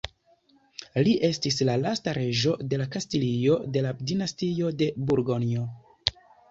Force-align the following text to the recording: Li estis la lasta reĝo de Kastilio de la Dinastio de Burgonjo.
Li 1.07 1.11
estis 1.29 1.61
la 1.69 1.75
lasta 1.83 2.15
reĝo 2.19 2.55
de 2.73 2.81
Kastilio 2.97 3.61
de 3.77 3.87
la 3.89 3.95
Dinastio 4.13 4.77
de 4.83 4.93
Burgonjo. 5.13 5.73